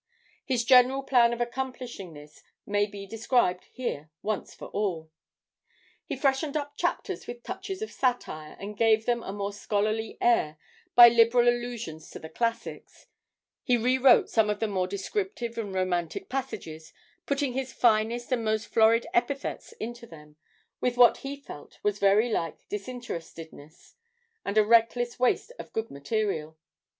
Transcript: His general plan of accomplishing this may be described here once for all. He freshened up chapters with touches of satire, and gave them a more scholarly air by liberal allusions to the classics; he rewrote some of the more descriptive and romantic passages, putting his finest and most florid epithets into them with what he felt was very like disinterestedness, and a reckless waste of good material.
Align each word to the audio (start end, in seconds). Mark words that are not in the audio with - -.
His 0.43 0.63
general 0.65 1.03
plan 1.03 1.31
of 1.31 1.41
accomplishing 1.41 2.13
this 2.13 2.41
may 2.65 2.87
be 2.87 3.05
described 3.05 3.65
here 3.65 4.09
once 4.23 4.55
for 4.55 4.67
all. 4.69 5.11
He 6.07 6.15
freshened 6.17 6.57
up 6.57 6.75
chapters 6.75 7.27
with 7.27 7.43
touches 7.43 7.83
of 7.83 7.91
satire, 7.91 8.57
and 8.59 8.75
gave 8.75 9.05
them 9.05 9.21
a 9.21 9.31
more 9.31 9.53
scholarly 9.53 10.17
air 10.19 10.57
by 10.95 11.07
liberal 11.07 11.47
allusions 11.47 12.09
to 12.09 12.17
the 12.17 12.29
classics; 12.29 13.05
he 13.61 13.77
rewrote 13.77 14.27
some 14.27 14.49
of 14.49 14.59
the 14.59 14.67
more 14.67 14.87
descriptive 14.87 15.55
and 15.59 15.71
romantic 15.71 16.29
passages, 16.29 16.93
putting 17.27 17.53
his 17.53 17.71
finest 17.71 18.31
and 18.31 18.43
most 18.43 18.69
florid 18.69 19.05
epithets 19.13 19.71
into 19.73 20.07
them 20.07 20.35
with 20.79 20.97
what 20.97 21.17
he 21.17 21.35
felt 21.35 21.77
was 21.83 21.99
very 21.99 22.31
like 22.31 22.67
disinterestedness, 22.69 23.93
and 24.43 24.57
a 24.57 24.65
reckless 24.65 25.19
waste 25.19 25.51
of 25.59 25.71
good 25.71 25.91
material. 25.91 26.57